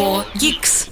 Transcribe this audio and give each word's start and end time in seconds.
4 0.00 0.24
Geeks. 0.34 0.90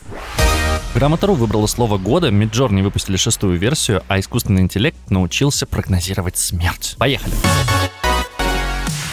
Грамота.ру 0.95 1.33
выбрала 1.33 1.67
слово 1.67 1.96
года, 1.96 2.29
Midjourney 2.29 2.83
выпустили 2.83 3.17
шестую 3.17 3.58
версию, 3.58 4.03
а 4.06 4.21
искусственный 4.21 4.61
интеллект 4.61 4.99
научился 5.08 5.65
прогнозировать 5.65 6.37
смерть. 6.37 6.95
Поехали! 6.99 7.33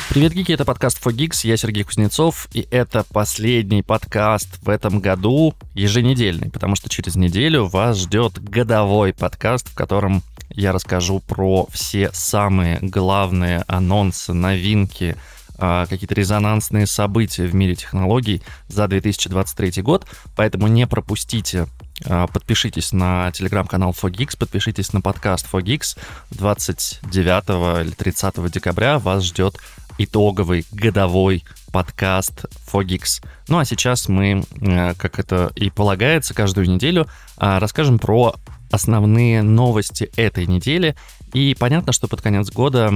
Привет, 0.09 0.33
гики, 0.33 0.51
это 0.51 0.65
подкаст 0.65 0.99
4Geeks, 1.01 1.47
я 1.47 1.55
Сергей 1.55 1.85
Кузнецов, 1.85 2.49
и 2.51 2.67
это 2.71 3.05
последний 3.13 3.83
подкаст 3.83 4.61
в 4.63 4.69
этом 4.69 4.99
году, 4.99 5.55
еженедельный, 5.75 6.49
потому 6.51 6.75
что 6.75 6.89
через 6.89 7.15
неделю 7.15 7.67
вас 7.67 7.97
ждет 7.97 8.43
годовой 8.43 9.13
подкаст, 9.13 9.69
в 9.69 9.75
котором 9.75 10.23
я 10.49 10.73
расскажу 10.73 11.21
про 11.21 11.67
все 11.71 12.11
самые 12.11 12.79
главные 12.81 13.63
анонсы, 13.67 14.33
новинки, 14.33 15.15
какие-то 15.57 16.15
резонансные 16.15 16.87
события 16.87 17.45
в 17.45 17.55
мире 17.55 17.75
технологий 17.75 18.41
за 18.67 18.87
2023 18.87 19.81
год, 19.81 20.05
поэтому 20.35 20.67
не 20.67 20.87
пропустите 20.87 21.67
а, 22.05 22.27
Подпишитесь 22.27 22.91
на 22.91 23.31
телеграм-канал 23.31 23.91
4Geeks, 23.91 24.37
подпишитесь 24.37 24.91
на 24.93 25.01
подкаст 25.01 25.47
4Geeks. 25.51 25.97
29 26.31 27.85
или 27.85 27.91
30 27.91 28.51
декабря 28.51 28.99
вас 28.99 29.23
ждет 29.23 29.57
итоговый 29.97 30.65
годовой 30.71 31.45
подкаст 31.71 32.45
4Geeks. 32.71 33.23
Ну 33.47 33.59
а 33.59 33.65
сейчас 33.65 34.09
мы, 34.09 34.43
э, 34.61 34.93
как 34.95 35.19
это 35.19 35.51
и 35.55 35.69
полагается, 35.69 36.33
каждую 36.33 36.69
неделю 36.69 37.07
а, 37.37 37.59
расскажем 37.59 37.99
про 37.99 38.35
основные 38.71 39.41
новости 39.41 40.11
этой 40.17 40.47
недели. 40.47 40.95
И 41.35 41.53
понятно, 41.53 41.91
что 41.91 42.07
под 42.07 42.21
конец 42.21 42.49
года 42.49 42.89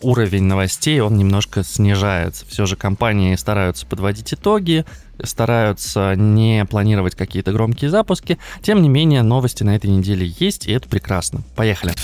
уровень 0.00 0.42
новостей, 0.42 0.98
он 0.98 1.16
немножко 1.16 1.62
снижается. 1.62 2.44
Все 2.46 2.66
же 2.66 2.74
компании 2.74 3.36
стараются 3.36 3.86
подводить 3.86 4.34
итоги, 4.34 4.84
стараются 5.22 6.14
не 6.16 6.64
планировать 6.64 7.14
какие-то 7.14 7.52
громкие 7.52 7.88
запуски. 7.88 8.36
Тем 8.62 8.82
не 8.82 8.88
менее, 8.88 9.22
новости 9.22 9.62
на 9.62 9.76
этой 9.76 9.90
неделе 9.90 10.34
есть, 10.40 10.66
и 10.66 10.72
это 10.72 10.88
прекрасно. 10.88 11.42
Поехали. 11.54 11.94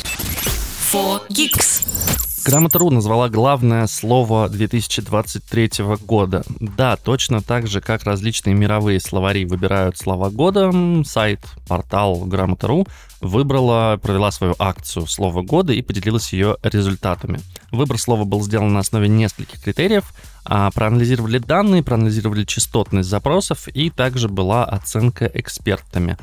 4 0.93 1.23
Geeks. 1.29 2.34
Грамота.ру 2.45 2.91
назвала 2.91 3.31
главное 3.31 3.87
слово 3.87 4.51
2023 4.51 5.71
года. 6.07 6.45
Да, 6.61 6.97
точно 6.97 7.41
так 7.41 7.67
же, 7.67 7.81
как 7.81 8.05
различные 8.05 8.55
мировые 8.55 9.01
словари 9.01 9.47
выбирают 9.47 9.97
слова 9.97 10.29
года, 10.29 10.71
сайт, 11.07 11.41
портал 11.67 12.17
Грамота.ру 12.27 12.87
выбрала, 13.23 13.99
провела 14.03 14.31
свою 14.31 14.55
акцию 14.59 15.07
слова 15.07 15.41
года 15.41 15.73
и 15.73 15.81
поделилась 15.81 16.35
ее 16.35 16.59
результатами. 16.63 17.41
Выбор 17.73 17.99
слова 17.99 18.25
был 18.25 18.43
сделан 18.43 18.75
на 18.75 18.81
основе 18.81 19.09
нескольких 19.09 19.63
критериев. 19.63 20.05
А 20.45 20.71
проанализировали 20.71 21.39
данные, 21.39 21.83
проанализировали 21.83 22.45
частотность 22.45 23.09
запросов 23.09 23.67
и 23.69 23.89
также 23.89 24.29
была 24.29 24.67
оценка 24.67 25.25
экспертами. 25.33 26.19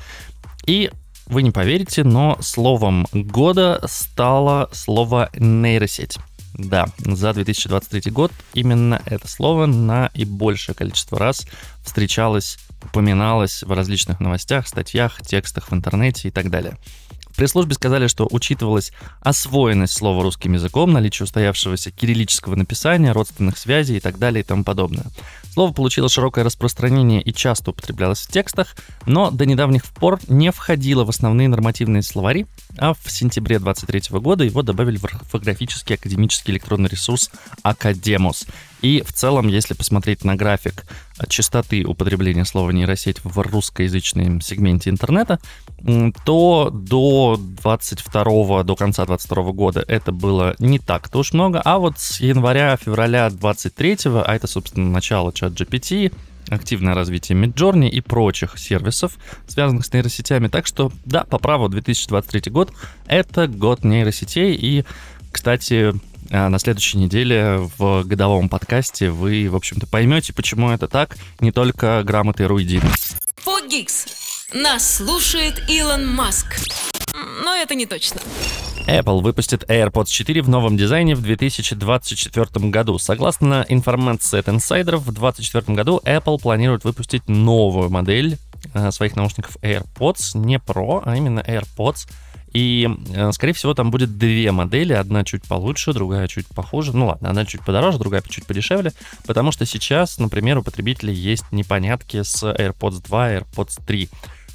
И 0.68 0.92
вы 1.32 1.44
не 1.44 1.52
поверите, 1.52 2.04
но 2.04 2.38
словом 2.42 3.08
года 3.14 3.82
стало 3.88 4.70
слово 4.74 5.30
нейросеть. 5.34 6.18
Да, 6.54 6.88
за 7.00 7.34
2023 7.34 8.12
год 8.12 8.34
именно 8.54 9.02
это 9.06 9.30
слово 9.30 9.66
наибольшее 9.66 10.76
количество 10.76 11.18
раз 11.18 11.48
встречалось, 11.84 12.60
упоминалось 12.84 13.64
в 13.64 13.72
различных 13.72 14.20
новостях, 14.20 14.68
статьях, 14.68 15.22
текстах 15.22 15.72
в 15.72 15.74
интернете 15.74 16.28
и 16.28 16.32
так 16.32 16.50
далее. 16.50 16.78
Пресс-службе 17.36 17.74
сказали, 17.76 18.08
что 18.08 18.28
учитывалась 18.30 18.92
освоенность 19.22 19.94
слова 19.94 20.24
русским 20.24 20.54
языком, 20.54 20.92
наличие 20.92 21.26
устоявшегося 21.26 21.92
кириллического 21.92 22.56
написания, 22.56 23.12
родственных 23.12 23.58
связей 23.58 23.98
и 23.98 24.00
так 24.00 24.18
далее 24.18 24.42
и 24.42 24.46
тому 24.46 24.64
подобное. 24.64 25.06
Слово 25.54 25.74
получило 25.74 26.08
широкое 26.08 26.46
распространение 26.46 27.22
и 27.22 27.34
часто 27.34 27.72
употреблялось 27.72 28.22
в 28.22 28.32
текстах, 28.32 28.76
но 29.06 29.32
до 29.32 29.46
недавних 29.46 29.84
пор 29.86 30.20
не 30.28 30.52
входило 30.52 31.04
в 31.04 31.10
основные 31.10 31.50
нормативные 31.50 32.04
словари, 32.04 32.48
а 32.78 32.94
в 32.94 33.12
сентябре 33.12 33.60
2023 33.60 34.20
года 34.20 34.44
его 34.44 34.62
добавили 34.62 34.98
в 34.98 35.06
орфографический 35.06 35.96
академический 35.96 36.54
электронный 36.54 36.90
ресурс 36.90 37.32
Академос. 37.64 38.46
И 38.82 39.04
в 39.06 39.14
целом, 39.14 39.48
если 39.48 39.74
посмотреть 39.74 40.24
на 40.24 40.36
график 40.36 40.86
частоты 41.28 41.84
употребления 41.86 42.46
слова 42.46 42.72
нейросеть 42.72 43.24
в 43.24 43.40
русскоязычном 43.40 44.42
сегменте 44.42 44.90
интернета, 44.90 45.40
то 46.26 46.70
до 46.72 47.40
22 47.40 48.64
до 48.64 48.76
конца 48.76 49.06
22 49.06 49.52
года 49.52 49.84
это 49.88 50.12
было 50.12 50.56
не 50.60 50.80
так-то 50.80 51.20
уж 51.20 51.34
много, 51.34 51.62
а 51.64 51.80
вот 51.80 52.00
с 52.00 52.20
января-февраля 52.20 53.30
23 53.30 53.98
а 54.06 54.36
это, 54.36 54.48
собственно, 54.48 54.90
начало 54.90 55.32
чат 55.34 55.54
GPT, 55.54 56.12
активное 56.50 56.94
развитие 56.94 57.38
Midjourney 57.38 57.90
и 57.90 58.02
прочих 58.02 58.58
сервисов, 58.58 59.18
связанных 59.48 59.86
с 59.86 59.94
нейросетями. 59.94 60.48
Так 60.48 60.68
что, 60.68 60.92
да, 61.06 61.24
по 61.24 61.38
праву 61.38 61.70
2023 61.70 62.52
год— 62.52 62.74
это 63.08 63.48
год 63.48 63.84
нейросетей. 63.84 64.54
И, 64.54 64.86
кстати, 65.32 65.94
на 66.32 66.60
следующей 66.60 66.98
неделе 66.98 67.70
в 67.78 68.04
годовом 68.04 68.50
подкасте 68.50 69.10
вы, 69.10 69.50
в 69.50 69.56
общем-то, 69.56 69.86
поймете, 69.88 70.34
почему 70.34 70.70
это 70.72 70.88
так, 70.88 71.18
не 71.40 71.52
только 71.52 72.04
грамоты 72.04 72.48
Руидин. 72.48 72.84
4Geeks. 73.72 74.08
Нас 74.54 74.98
слушает 74.98 75.64
Илон 75.70 76.14
Маск. 76.14 76.58
Но 77.44 77.56
это 77.56 77.74
не 77.74 77.86
точно. 77.86 78.20
Apple 78.86 79.22
выпустит 79.22 79.64
AirPods 79.70 80.08
4 80.08 80.42
в 80.42 80.50
новом 80.50 80.76
дизайне 80.76 81.16
в 81.16 81.22
2024 81.22 82.70
году. 82.70 83.00
Согласно 83.00 83.66
информации 83.70 84.40
от 84.40 84.50
инсайдеров, 84.50 85.02
в 85.02 85.14
2024 85.14 85.76
году 85.76 86.02
Apple 86.04 86.38
планирует 86.42 86.84
выпустить 86.84 87.30
новую 87.30 87.90
модель 87.90 88.38
э, 88.74 88.92
своих 88.92 89.16
наушников 89.16 89.56
AirPods, 89.62 90.38
не 90.38 90.58
Pro, 90.58 91.02
а 91.06 91.16
именно 91.16 91.40
AirPods. 91.40 92.10
И, 92.54 92.90
э, 93.14 93.32
скорее 93.32 93.54
всего, 93.54 93.74
там 93.74 93.92
будет 93.92 94.18
две 94.18 94.52
модели. 94.52 94.94
Одна 94.94 95.24
чуть 95.24 95.44
получше, 95.44 95.94
другая 95.94 96.28
чуть 96.28 96.48
похуже. 96.48 96.96
Ну 96.96 97.08
ладно, 97.08 97.30
одна 97.30 97.46
чуть 97.46 97.62
подороже, 97.62 97.98
другая 97.98 98.22
чуть 98.22 98.46
подешевле. 98.46 98.92
Потому 99.26 99.52
что 99.52 99.66
сейчас, 99.66 100.18
например, 100.18 100.58
у 100.58 100.64
потребителей 100.64 101.14
есть 101.14 101.46
непонятки 101.52 102.24
с 102.24 102.44
AirPods 102.44 103.04
2 103.06 103.34
и 103.34 103.38
AirPods 103.38 103.82
3 103.86 104.10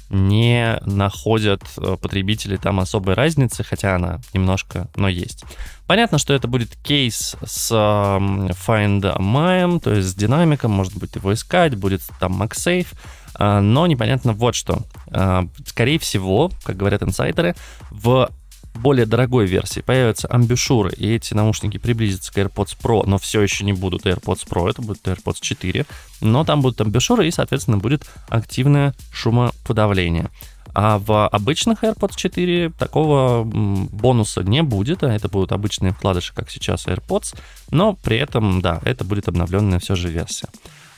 не 0.09 0.79
находят 0.85 1.61
э, 1.77 1.97
потребители 2.01 2.57
там 2.57 2.79
особой 2.79 3.15
разницы, 3.15 3.63
хотя 3.63 3.95
она 3.95 4.19
немножко, 4.33 4.87
но 4.95 5.07
есть. 5.07 5.43
Понятно, 5.85 6.17
что 6.17 6.33
это 6.33 6.47
будет 6.47 6.75
кейс 6.77 7.35
с 7.45 7.71
Find 7.71 9.01
My, 9.17 9.79
то 9.79 9.93
есть 9.93 10.09
с 10.09 10.15
динамиком, 10.15 10.71
может 10.71 10.95
быть 10.95 11.15
его 11.15 11.33
искать, 11.33 11.75
будет 11.75 12.01
там 12.19 12.41
MagSafe, 12.41 12.87
а, 13.35 13.61
но 13.61 13.87
непонятно 13.87 14.33
вот 14.33 14.55
что. 14.55 14.79
А, 15.11 15.47
скорее 15.65 15.99
всего, 15.99 16.51
как 16.63 16.77
говорят 16.77 17.03
инсайдеры, 17.03 17.55
в 17.91 18.29
более 18.77 19.05
дорогой 19.05 19.45
версии 19.45 19.81
появятся 19.81 20.27
амбушюры, 20.29 20.91
и 20.95 21.15
эти 21.15 21.33
наушники 21.33 21.77
приблизятся 21.77 22.31
к 22.31 22.37
AirPods 22.37 22.77
Pro, 22.81 23.03
но 23.05 23.17
все 23.17 23.41
еще 23.41 23.65
не 23.65 23.73
будут 23.73 24.05
AirPods 24.05 24.47
Pro, 24.47 24.69
это 24.69 24.81
будет 24.81 25.05
AirPods 25.07 25.37
4, 25.41 25.85
но 26.21 26.43
там 26.45 26.61
будут 26.61 26.79
амбушюры, 26.81 27.27
и, 27.27 27.31
соответственно, 27.31 27.77
будет 27.77 28.05
активное 28.29 28.93
шумоподавление. 29.11 30.29
А 30.73 30.99
в 30.99 31.27
обычных 31.27 31.83
AirPods 31.83 32.13
4 32.15 32.69
такого 32.77 33.43
бонуса 33.43 34.43
не 34.43 34.61
будет, 34.61 35.03
а 35.03 35.11
это 35.11 35.27
будут 35.27 35.51
обычные 35.51 35.91
вкладыши, 35.91 36.33
как 36.33 36.51
сейчас 36.51 36.87
AirPods, 36.87 37.35
но 37.71 37.93
при 37.93 38.17
этом, 38.17 38.61
да, 38.61 38.79
это 38.85 39.03
будет 39.03 39.27
обновленная 39.27 39.79
все 39.79 39.95
же 39.95 40.09
версия. 40.09 40.47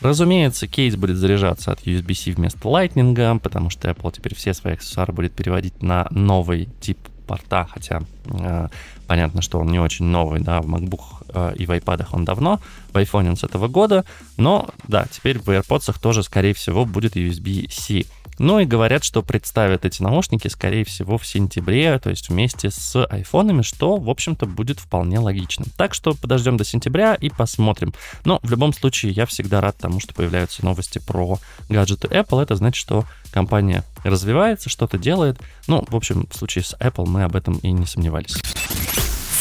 Разумеется, 0.01 0.67
кейс 0.67 0.95
будет 0.95 1.17
заряжаться 1.17 1.71
от 1.71 1.85
USB-C 1.85 2.31
вместо 2.31 2.59
Lightning, 2.59 3.39
потому 3.39 3.69
что 3.69 3.89
Apple 3.89 4.13
теперь 4.15 4.35
все 4.35 4.53
свои 4.53 4.73
аксессуары 4.73 5.11
будет 5.11 5.33
переводить 5.33 5.81
на 5.81 6.07
новый 6.09 6.69
тип 6.79 6.97
порта, 7.29 7.67
хотя 7.73 8.01
э, 8.25 8.67
понятно, 9.09 9.41
что 9.41 9.59
он 9.59 9.71
не 9.71 9.79
очень 9.79 10.05
новый, 10.05 10.39
да, 10.39 10.61
в 10.61 10.67
MacBook 10.67 11.01
э, 11.29 11.55
и 11.55 11.65
в 11.65 11.71
iPad 11.71 12.05
он 12.11 12.25
давно, 12.25 12.59
в 12.93 12.95
iPhone 12.95 13.29
он 13.29 13.37
с 13.37 13.43
этого 13.43 13.67
года, 13.67 14.05
но 14.37 14.69
да, 14.87 15.07
теперь 15.11 15.39
в 15.39 15.49
AirPods 15.49 15.99
тоже, 15.99 16.21
скорее 16.21 16.53
всего, 16.53 16.85
будет 16.85 17.15
USB-C. 17.15 18.05
Ну 18.37 18.59
и 18.59 18.65
говорят, 18.65 19.03
что 19.03 19.23
представят 19.23 19.83
эти 19.83 20.01
наушники, 20.03 20.47
скорее 20.47 20.85
всего, 20.85 21.17
в 21.17 21.25
сентябре, 21.25 21.97
то 21.97 22.11
есть 22.11 22.29
вместе 22.29 22.69
с 22.69 23.03
айфонами, 23.03 23.63
что, 23.63 23.97
в 23.97 24.09
общем-то, 24.09 24.45
будет 24.45 24.79
вполне 24.79 25.19
логично. 25.19 25.65
Так 25.75 25.95
что 25.95 26.13
подождем 26.13 26.55
до 26.55 26.63
сентября 26.63 27.15
и 27.15 27.29
посмотрим. 27.29 27.93
Но 28.25 28.39
в 28.43 28.49
любом 28.51 28.73
случае 28.73 29.11
я 29.11 29.25
всегда 29.25 29.59
рад 29.59 29.77
тому, 29.77 29.99
что 29.99 30.13
появляются 30.13 30.63
новости 30.63 30.99
про 30.99 31.39
гаджеты 31.67 32.07
Apple. 32.07 32.41
Это 32.41 32.55
значит, 32.55 32.79
что 32.79 33.05
компания 33.31 33.83
развивается, 34.03 34.69
что-то 34.69 34.97
делает. 34.97 35.37
Ну, 35.67 35.83
в 35.89 35.95
общем, 35.95 36.27
в 36.31 36.37
случае 36.37 36.63
с 36.63 36.75
Apple 36.79 37.07
мы 37.07 37.23
об 37.23 37.35
этом 37.35 37.57
и 37.57 37.71
не 37.71 37.87
сомневались. 37.87 38.37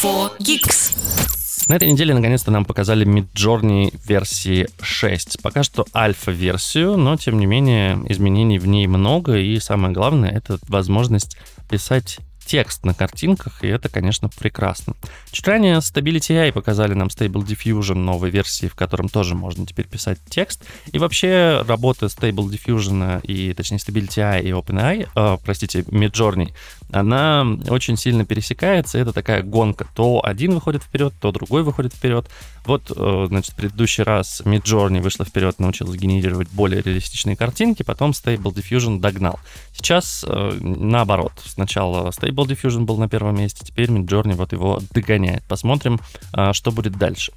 4 0.00 0.30
Geeks. 0.38 1.66
На 1.66 1.74
этой 1.74 1.90
неделе 1.90 2.14
наконец-то 2.14 2.52
нам 2.52 2.64
показали 2.64 3.04
Midjourney 3.04 3.92
версии 4.06 4.68
6. 4.80 5.42
Пока 5.42 5.64
что 5.64 5.86
альфа-версию, 5.92 6.96
но 6.96 7.16
тем 7.16 7.38
не 7.40 7.46
менее 7.46 8.00
изменений 8.08 8.60
в 8.60 8.68
ней 8.68 8.86
много, 8.86 9.36
и 9.38 9.58
самое 9.58 9.92
главное 9.92 10.30
это 10.30 10.58
возможность 10.68 11.36
писать 11.68 12.20
текст 12.48 12.84
на 12.84 12.94
картинках, 12.94 13.62
и 13.62 13.68
это, 13.68 13.90
конечно, 13.90 14.30
прекрасно. 14.30 14.94
Чуть 15.30 15.46
ранее 15.46 15.76
Stability 15.78 16.30
AI 16.30 16.50
показали 16.50 16.94
нам 16.94 17.08
Stable 17.08 17.44
Diffusion 17.44 17.96
новой 17.96 18.30
версии, 18.30 18.66
в 18.66 18.74
котором 18.74 19.10
тоже 19.10 19.34
можно 19.34 19.66
теперь 19.66 19.86
писать 19.86 20.18
текст. 20.30 20.64
И 20.90 20.98
вообще 20.98 21.62
работа 21.68 22.06
Stable 22.06 22.48
Diffusion 22.48 23.20
и, 23.22 23.52
точнее, 23.52 23.76
Stability 23.76 24.16
AI 24.16 24.42
и 24.42 24.50
OpenAI, 24.50 25.08
э, 25.14 25.38
простите, 25.44 25.80
Midjourney, 25.80 26.54
она 26.90 27.46
очень 27.68 27.96
сильно 27.96 28.24
пересекается. 28.24 28.98
Это 28.98 29.12
такая 29.12 29.42
гонка. 29.42 29.86
То 29.94 30.20
один 30.24 30.54
выходит 30.54 30.82
вперед, 30.82 31.14
то 31.20 31.32
другой 31.32 31.62
выходит 31.62 31.92
вперед. 31.92 32.28
Вот, 32.64 32.90
э, 32.94 33.26
значит, 33.28 33.54
предыдущий 33.54 34.02
раз 34.02 34.42
Midjourney 34.44 35.00
вышла 35.00 35.24
вперед, 35.24 35.58
научилась 35.58 35.98
генерировать 35.98 36.48
более 36.50 36.82
реалистичные 36.82 37.36
картинки, 37.36 37.82
потом 37.82 38.10
Stable 38.10 38.54
Diffusion 38.54 39.00
догнал. 39.00 39.38
Сейчас 39.72 40.24
э, 40.26 40.58
наоборот. 40.60 41.32
Сначала 41.44 42.10
Stable 42.10 42.46
Diffusion 42.46 42.84
был 42.84 42.98
на 42.98 43.08
первом 43.08 43.36
месте, 43.36 43.64
теперь 43.64 43.90
Midjourney 43.90 44.34
вот 44.34 44.52
его 44.52 44.80
догоняет. 44.92 45.42
Посмотрим, 45.44 46.00
э, 46.34 46.52
что 46.52 46.70
будет 46.72 46.96
дальше. 46.96 47.32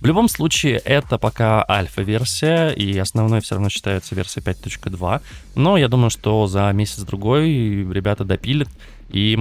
В 0.00 0.04
любом 0.04 0.28
случае, 0.28 0.76
это 0.76 1.16
пока 1.18 1.64
альфа-версия, 1.68 2.70
и 2.70 2.98
основной 2.98 3.40
все 3.40 3.54
равно 3.54 3.70
считается 3.70 4.14
версия 4.14 4.40
5.2. 4.40 5.22
Но 5.54 5.76
я 5.78 5.88
думаю, 5.88 6.10
что 6.10 6.46
за 6.46 6.70
месяц-другой 6.72 7.48
ребята 7.90 8.24
допилят, 8.24 8.68
и 9.08 9.38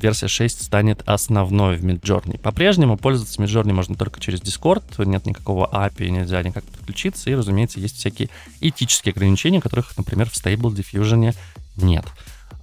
версия 0.00 0.26
6 0.26 0.64
станет 0.64 1.02
основной 1.06 1.76
в 1.76 1.84
Midjourney. 1.84 2.38
По-прежнему 2.40 2.96
пользоваться 2.96 3.40
Midjourney 3.40 3.72
можно 3.72 3.94
только 3.94 4.20
через 4.20 4.40
Discord, 4.40 4.82
нет 5.04 5.24
никакого 5.26 5.70
API, 5.72 6.08
нельзя 6.08 6.42
никак 6.42 6.64
подключиться, 6.64 7.30
и, 7.30 7.34
разумеется, 7.34 7.78
есть 7.78 7.96
всякие 7.96 8.28
этические 8.60 9.12
ограничения, 9.12 9.60
которых, 9.60 9.96
например, 9.96 10.28
в 10.28 10.32
Stable 10.32 10.74
Diffusion 10.74 11.34
нет. 11.76 12.06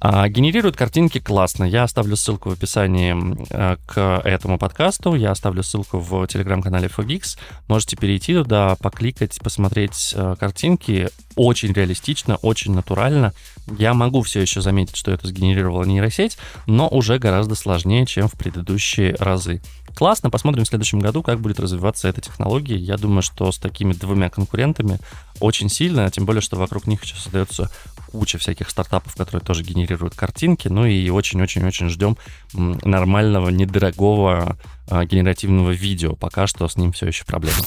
А, 0.02 0.30
генерирует 0.30 0.78
картинки 0.78 1.20
классно. 1.20 1.66
Я 1.66 1.84
оставлю 1.84 2.16
ссылку 2.16 2.50
в 2.50 2.54
описании 2.54 3.16
э, 3.50 3.78
к 3.86 4.22
этому 4.24 4.58
подкасту. 4.58 5.14
Я 5.16 5.32
оставлю 5.32 5.62
ссылку 5.62 6.00
в 6.00 6.26
телеграм-канале 6.28 6.88
Fogix. 6.88 7.38
Можете 7.68 7.98
перейти 7.98 8.34
туда, 8.34 8.78
покликать, 8.82 9.40
посмотреть 9.42 10.14
э, 10.16 10.36
картинки. 10.40 11.10
Очень 11.36 11.74
реалистично, 11.74 12.38
очень 12.38 12.74
натурально. 12.74 13.34
Я 13.78 13.94
могу 13.94 14.22
все 14.22 14.42
еще 14.42 14.62
заметить, 14.62 14.96
что 14.96 15.12
это 15.12 15.28
сгенерировала 15.28 15.84
нейросеть, 15.84 16.38
но 16.66 16.88
уже 16.88 17.20
гораздо 17.20 17.56
сложнее, 17.56 18.06
чем 18.06 18.28
в 18.28 18.34
предыдущие 18.34 19.16
разы. 19.20 19.62
Классно, 19.96 20.30
посмотрим 20.30 20.64
в 20.64 20.68
следующем 20.68 21.00
году, 21.00 21.24
как 21.24 21.40
будет 21.40 21.60
развиваться 21.60 22.08
эта 22.08 22.22
технология. 22.22 22.78
Я 22.78 22.98
думаю, 22.98 23.22
что 23.22 23.52
с 23.52 23.58
такими 23.58 23.94
двумя 23.94 24.30
конкурентами 24.30 25.00
очень 25.40 25.70
сильно, 25.70 26.10
тем 26.10 26.26
более, 26.26 26.42
что 26.42 26.56
вокруг 26.56 26.88
них 26.88 27.04
сейчас 27.04 27.24
создается 27.24 27.70
куча 28.12 28.38
всяких 28.38 28.70
стартапов, 28.70 29.16
которые 29.16 29.42
тоже 29.42 29.64
генерируют 29.64 30.16
картинки, 30.16 30.68
ну 30.68 30.86
и 30.86 31.10
очень-очень-очень 31.10 31.90
ждем 31.90 32.18
нормального, 32.54 33.50
недорогого 33.50 34.58
а, 34.88 35.06
генеративного 35.06 35.72
видео. 35.72 36.16
Пока 36.16 36.48
что 36.48 36.68
с 36.68 36.76
ним 36.76 36.92
все 36.92 37.08
еще 37.08 37.26
проблема. 37.26 37.58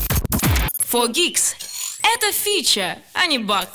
For 0.93 1.09
Geeks. 1.09 1.55
Это 2.03 2.33
фича, 2.33 2.99
а 3.15 3.27
не 3.27 3.39
баг. 3.39 3.69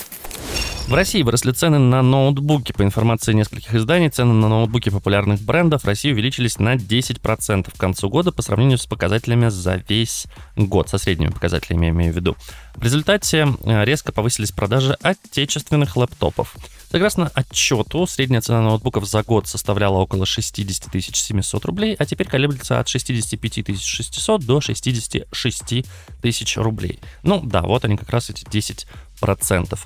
В 0.88 0.94
России 0.94 1.22
выросли 1.22 1.52
цены 1.52 1.80
на 1.80 2.02
ноутбуки. 2.02 2.72
По 2.72 2.82
информации 2.82 3.34
нескольких 3.34 3.76
изданий, 3.76 4.10
цены 4.10 4.32
на 4.32 4.48
ноутбуки 4.48 4.90
популярных 4.90 5.42
брендов 5.42 5.84
в 5.84 5.86
России 5.86 6.14
увеличились 6.14 6.60
на 6.60 6.76
10% 6.76 7.70
к 7.70 7.78
концу 7.78 8.10
года 8.10 8.32
по 8.32 8.42
сравнению 8.42 8.78
с 8.78 8.86
показателями 8.86 9.50
за 9.50 9.84
весь 9.90 10.28
год, 10.56 10.88
со 10.88 10.98
средними 10.98 11.30
показателями 11.30 11.88
я 11.88 11.92
имею 11.92 12.14
в 12.14 12.16
виду. 12.16 12.38
В 12.76 12.84
результате 12.84 13.48
э, 13.66 13.84
резко 13.84 14.14
повысились 14.14 14.54
продажи 14.54 14.98
отечественных 15.02 15.98
лэптопов. 15.98 16.56
Согласно 16.90 17.30
отчету, 17.34 18.08
средняя 18.08 18.40
цена 18.40 18.62
ноутбуков 18.62 19.06
за 19.06 19.22
год 19.24 19.46
составляла 19.46 19.98
около 19.98 20.26
60 20.26 20.90
700 20.94 21.66
рублей, 21.66 21.96
а 22.00 22.06
теперь 22.06 22.30
колеблется 22.30 22.80
от 22.80 22.88
65 22.88 23.82
600 23.82 24.46
до 24.46 24.62
66 24.62 25.86
тысяч 26.22 26.58
рублей. 26.58 27.02
Ну 27.24 27.42
да, 27.44 27.62
вот 27.64 27.84
они 27.84 27.98
как 27.98 28.10
раз 28.10 28.30
эти 28.30 28.46
10%. 28.46 29.78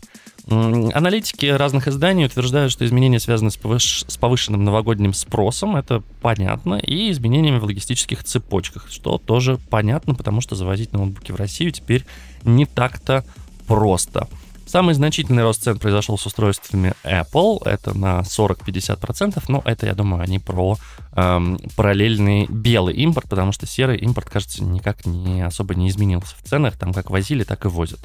Аналитики 0.48 1.46
разных 1.46 1.88
изданий 1.88 2.26
утверждают, 2.26 2.72
что 2.72 2.86
изменения 2.86 3.20
связаны 3.20 3.52
с, 3.52 3.58
повыш... 3.58 4.06
с 4.08 4.18
повышенным 4.18 4.64
новогодним 4.64 5.14
спросом, 5.14 5.76
это 5.76 6.04
понятно, 6.22 6.76
и 6.76 7.12
изменениями 7.12 7.60
в 7.60 7.64
логистических 7.64 8.24
цепочках, 8.24 8.88
что 8.90 9.18
тоже 9.18 9.60
понятно, 9.70 10.16
потому 10.16 10.42
что 10.42 10.56
завозить 10.56 10.94
ноутбуки 10.94 11.32
в 11.32 11.36
Россию 11.36 11.72
теперь 11.72 12.06
не 12.44 12.66
так-то 12.66 13.24
просто. 13.68 14.28
Самый 14.66 14.94
значительный 14.94 15.44
рост 15.44 15.64
цен 15.64 15.80
произошел 15.80 16.18
с 16.18 16.26
устройствами 16.26 16.94
Apple, 17.04 17.68
это 17.68 17.98
на 17.98 18.20
40-50%, 18.22 19.44
но 19.50 19.62
это, 19.66 19.86
я 19.86 19.94
думаю, 19.94 20.24
они 20.24 20.40
про 20.40 20.78
эм, 21.14 21.60
параллельный 21.76 22.46
белый 22.48 22.96
импорт, 22.96 23.28
потому 23.28 23.52
что 23.52 23.66
серый 23.66 23.98
импорт, 23.98 24.30
кажется, 24.30 24.64
никак 24.64 25.06
не 25.06 25.42
особо 25.42 25.76
не 25.76 25.90
изменился 25.90 26.36
в 26.38 26.48
ценах, 26.48 26.78
там 26.78 26.94
как 26.94 27.10
возили, 27.10 27.44
так 27.44 27.66
и 27.66 27.68
возят. 27.68 28.00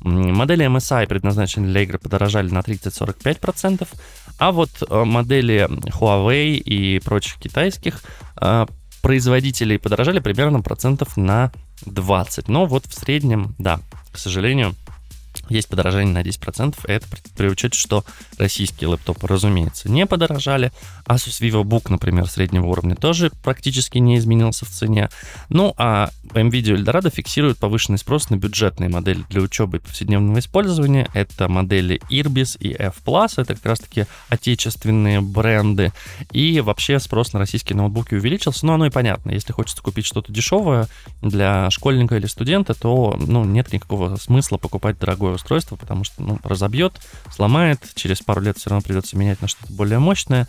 Модели 0.00 0.66
MSI, 0.66 1.06
предназначенные 1.06 1.70
для 1.70 1.82
игр, 1.82 1.98
подорожали 1.98 2.50
на 2.50 2.58
30-45%, 2.58 3.88
а 4.38 4.52
вот 4.52 4.70
э, 4.88 5.04
модели 5.04 5.68
Huawei 5.98 6.54
и 6.54 6.98
прочих 7.00 7.36
китайских 7.36 8.02
э, 8.40 8.66
производителей 9.02 9.78
подорожали 9.78 10.20
примерно 10.20 10.60
процентов 10.60 11.16
на 11.16 11.52
20. 11.84 12.48
Но 12.48 12.66
вот 12.66 12.86
в 12.86 12.94
среднем, 12.94 13.54
да, 13.58 13.80
к 14.12 14.18
сожалению, 14.18 14.74
есть 15.52 15.68
подорожание 15.68 16.12
на 16.12 16.22
10%, 16.22 16.76
это 16.84 17.06
при 17.36 17.48
учете, 17.48 17.78
что 17.78 18.04
российские 18.38 18.88
лэптопы, 18.88 19.26
разумеется, 19.26 19.90
не 19.90 20.06
подорожали. 20.06 20.72
Asus 21.06 21.40
VivoBook, 21.40 21.86
например, 21.88 22.28
среднего 22.28 22.66
уровня 22.66 22.96
тоже 22.96 23.30
практически 23.42 23.98
не 23.98 24.18
изменился 24.18 24.64
в 24.64 24.68
цене. 24.68 25.08
Ну, 25.48 25.74
а 25.76 26.10
NVIDIA 26.24 26.76
Eldorado 26.76 27.10
фиксирует 27.10 27.58
повышенный 27.58 27.98
спрос 27.98 28.30
на 28.30 28.36
бюджетные 28.36 28.88
модели 28.88 29.24
для 29.28 29.42
учебы 29.42 29.78
и 29.78 29.80
повседневного 29.80 30.38
использования. 30.38 31.08
Это 31.14 31.48
модели 31.48 32.00
Irbis 32.10 32.56
и 32.58 32.72
F+, 32.72 33.02
это 33.36 33.54
как 33.54 33.64
раз-таки 33.64 34.06
отечественные 34.28 35.20
бренды. 35.20 35.92
И 36.30 36.60
вообще 36.60 36.98
спрос 36.98 37.32
на 37.32 37.38
российские 37.38 37.76
ноутбуки 37.76 38.14
увеличился, 38.14 38.66
но 38.66 38.74
оно 38.74 38.86
и 38.86 38.90
понятно. 38.90 39.30
Если 39.30 39.52
хочется 39.52 39.82
купить 39.82 40.06
что-то 40.06 40.32
дешевое 40.32 40.88
для 41.20 41.70
школьника 41.70 42.16
или 42.16 42.26
студента, 42.26 42.74
то 42.74 43.16
ну, 43.18 43.44
нет 43.44 43.72
никакого 43.72 44.16
смысла 44.16 44.56
покупать 44.56 44.98
дорогое 44.98 45.32
устройство, 45.42 45.76
потому 45.76 46.04
что 46.04 46.22
ну, 46.22 46.38
разобьет, 46.44 46.94
сломает, 47.34 47.80
через 47.94 48.20
пару 48.20 48.40
лет 48.40 48.56
все 48.56 48.70
равно 48.70 48.82
придется 48.82 49.16
менять 49.18 49.42
на 49.42 49.48
что-то 49.48 49.72
более 49.72 49.98
мощное. 49.98 50.46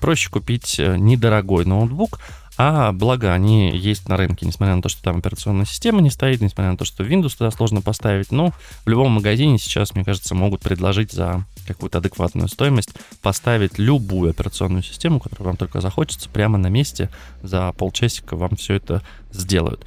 Проще 0.00 0.30
купить 0.30 0.78
э, 0.78 0.96
недорогой 0.98 1.64
ноутбук, 1.64 2.18
а 2.58 2.92
благо 2.92 3.32
они 3.32 3.76
есть 3.76 4.08
на 4.08 4.16
рынке, 4.16 4.46
несмотря 4.46 4.74
на 4.74 4.82
то, 4.82 4.88
что 4.88 5.02
там 5.02 5.18
операционная 5.18 5.66
система 5.66 6.00
не 6.00 6.10
стоит, 6.10 6.40
несмотря 6.40 6.70
на 6.72 6.76
то, 6.76 6.84
что 6.84 7.04
Windows 7.04 7.36
туда 7.36 7.50
сложно 7.50 7.82
поставить. 7.82 8.32
Но 8.32 8.52
в 8.84 8.88
любом 8.88 9.12
магазине 9.12 9.58
сейчас, 9.58 9.94
мне 9.94 10.04
кажется, 10.04 10.34
могут 10.34 10.60
предложить 10.60 11.12
за 11.12 11.44
какую-то 11.66 11.98
адекватную 11.98 12.48
стоимость 12.48 12.90
поставить 13.22 13.78
любую 13.78 14.30
операционную 14.30 14.82
систему, 14.82 15.20
которую 15.20 15.48
вам 15.48 15.56
только 15.56 15.80
захочется, 15.80 16.28
прямо 16.30 16.58
на 16.58 16.68
месте 16.68 17.10
за 17.42 17.72
полчасика 17.72 18.36
вам 18.36 18.56
все 18.56 18.74
это 18.74 19.02
сделают. 19.32 19.86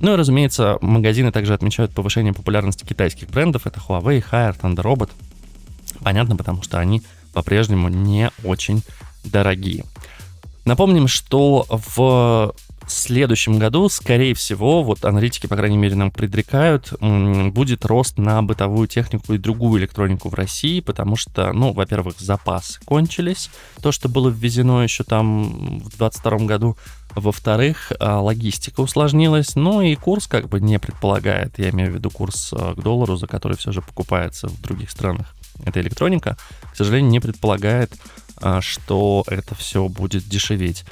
Ну 0.00 0.12
и, 0.12 0.16
разумеется, 0.16 0.78
магазины 0.80 1.32
также 1.32 1.54
отмечают 1.54 1.92
повышение 1.92 2.32
популярности 2.32 2.84
китайских 2.84 3.28
брендов. 3.28 3.66
Это 3.66 3.80
Huawei, 3.80 4.24
Haier, 4.30 4.58
Thunder 4.58 4.82
Robot. 4.82 5.10
Понятно, 6.02 6.36
потому 6.36 6.62
что 6.62 6.78
они 6.78 7.02
по-прежнему 7.32 7.88
не 7.88 8.30
очень 8.42 8.82
дорогие. 9.24 9.84
Напомним, 10.64 11.08
что 11.08 11.66
в 11.68 12.54
следующем 12.92 13.58
году, 13.58 13.88
скорее 13.88 14.34
всего, 14.34 14.82
вот 14.82 15.04
аналитики, 15.04 15.46
по 15.46 15.56
крайней 15.56 15.76
мере, 15.76 15.94
нам 15.94 16.10
предрекают, 16.10 16.92
будет 17.00 17.84
рост 17.84 18.18
на 18.18 18.42
бытовую 18.42 18.88
технику 18.88 19.32
и 19.32 19.38
другую 19.38 19.80
электронику 19.80 20.28
в 20.28 20.34
России, 20.34 20.80
потому 20.80 21.16
что, 21.16 21.52
ну, 21.52 21.72
во-первых, 21.72 22.18
запасы 22.18 22.80
кончились, 22.84 23.50
то, 23.80 23.92
что 23.92 24.08
было 24.08 24.28
ввезено 24.28 24.82
еще 24.82 25.04
там 25.04 25.78
в 25.78 25.96
2022 25.96 26.38
году, 26.46 26.76
во-вторых, 27.14 27.92
а, 28.00 28.20
логистика 28.20 28.80
усложнилась, 28.80 29.54
ну 29.54 29.80
и 29.80 29.94
курс 29.94 30.26
как 30.26 30.48
бы 30.48 30.60
не 30.60 30.78
предполагает, 30.78 31.58
я 31.58 31.70
имею 31.70 31.92
в 31.92 31.94
виду 31.94 32.10
курс 32.10 32.52
а, 32.52 32.74
к 32.74 32.82
доллару, 32.82 33.16
за 33.16 33.26
который 33.26 33.56
все 33.56 33.72
же 33.72 33.82
покупается 33.82 34.48
в 34.48 34.60
других 34.60 34.90
странах. 34.90 35.34
Эта 35.64 35.80
электроника, 35.80 36.36
к 36.72 36.76
сожалению, 36.76 37.10
не 37.10 37.20
предполагает, 37.20 37.92
а, 38.36 38.60
что 38.60 39.24
это 39.28 39.54
все 39.54 39.88
будет 39.88 40.28
дешеветь. 40.28 40.84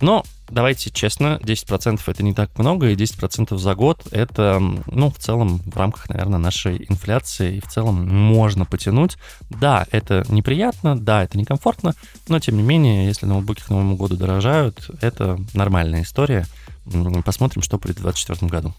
Но 0.00 0.24
давайте 0.48 0.90
честно, 0.90 1.38
10% 1.42 2.00
это 2.06 2.22
не 2.22 2.34
так 2.34 2.56
много, 2.58 2.88
и 2.88 2.96
10% 2.96 3.56
за 3.56 3.74
год 3.74 4.06
это, 4.10 4.60
ну, 4.86 5.10
в 5.10 5.18
целом, 5.18 5.60
в 5.64 5.76
рамках, 5.76 6.08
наверное, 6.08 6.38
нашей 6.38 6.86
инфляции, 6.88 7.56
и 7.56 7.60
в 7.60 7.66
целом 7.66 8.08
можно 8.08 8.64
потянуть. 8.64 9.16
Да, 9.50 9.86
это 9.90 10.24
неприятно, 10.28 10.98
да, 10.98 11.24
это 11.24 11.38
некомфортно, 11.38 11.94
но, 12.28 12.38
тем 12.40 12.56
не 12.56 12.62
менее, 12.62 13.06
если 13.06 13.26
ноутбуки 13.26 13.62
к 13.62 13.70
Новому 13.70 13.96
году 13.96 14.16
дорожают, 14.16 14.90
это 15.00 15.38
нормальная 15.54 16.02
история. 16.02 16.46
Посмотрим, 17.24 17.62
что 17.62 17.78
будет 17.78 17.98
в 17.98 18.02
2024 18.02 18.50
году. 18.50 18.74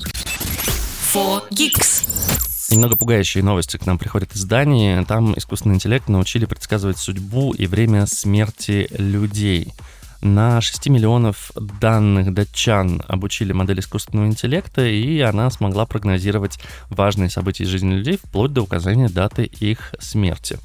Немного 2.70 2.98
пугающие 2.98 3.44
новости 3.44 3.78
к 3.78 3.86
нам 3.86 3.98
приходят 3.98 4.36
из 4.36 4.44
Дании. 4.44 5.04
Там 5.06 5.38
искусственный 5.38 5.76
интеллект 5.76 6.10
научили 6.10 6.44
предсказывать 6.44 6.98
судьбу 6.98 7.54
и 7.54 7.66
время 7.66 8.06
смерти 8.08 8.88
людей. 8.92 9.74
На 10.22 10.62
6 10.62 10.90
миллионов 10.90 11.52
данных 11.56 12.34
датчан 12.34 13.02
обучили 13.08 13.54
модель 13.54 13.80
искусственного 13.80 14.28
интеллекта, 14.28 14.86
и 14.86 15.20
она 15.20 15.50
смогла 15.50 15.86
прогнозировать 15.86 16.60
важные 16.90 17.30
события 17.30 17.64
из 17.64 17.70
жизни 17.70 17.94
людей 17.94 18.18
вплоть 18.18 18.54
до 18.54 18.62
указания 18.62 19.10
даты 19.10 19.44
их 19.44 19.94
смерти. 20.00 20.60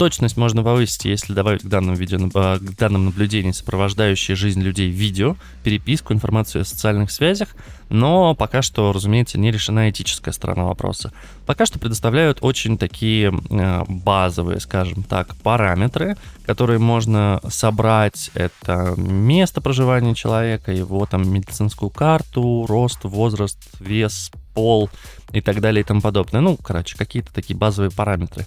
Точность 0.00 0.38
можно 0.38 0.62
повысить, 0.62 1.04
если 1.04 1.34
добавить 1.34 1.60
к 1.60 1.66
данным, 1.66 1.94
видео, 1.94 2.16
э, 2.34 2.58
к 2.58 2.76
данным 2.78 3.04
наблюдений 3.04 3.52
сопровождающие 3.52 4.34
жизнь 4.34 4.62
людей 4.62 4.88
видео, 4.88 5.36
переписку, 5.62 6.14
информацию 6.14 6.62
о 6.62 6.64
социальных 6.64 7.10
связях, 7.10 7.50
но 7.90 8.34
пока 8.34 8.62
что, 8.62 8.94
разумеется, 8.94 9.36
не 9.36 9.50
решена 9.50 9.90
этическая 9.90 10.32
сторона 10.32 10.64
вопроса. 10.64 11.12
Пока 11.44 11.66
что 11.66 11.78
предоставляют 11.78 12.38
очень 12.40 12.78
такие 12.78 13.30
э, 13.50 13.84
базовые, 13.88 14.60
скажем 14.60 15.02
так, 15.02 15.36
параметры, 15.42 16.16
которые 16.46 16.78
можно 16.78 17.42
собрать. 17.50 18.30
Это 18.32 18.94
место 18.96 19.60
проживания 19.60 20.14
человека, 20.14 20.72
его 20.72 21.04
там 21.04 21.30
медицинскую 21.30 21.90
карту, 21.90 22.64
рост, 22.66 23.00
возраст, 23.04 23.58
вес, 23.80 24.30
пол 24.54 24.88
и 25.32 25.42
так 25.42 25.60
далее 25.60 25.82
и 25.82 25.84
тому 25.84 26.00
подобное. 26.00 26.40
Ну, 26.40 26.56
короче, 26.56 26.96
какие-то 26.96 27.34
такие 27.34 27.54
базовые 27.54 27.90
параметры. 27.90 28.46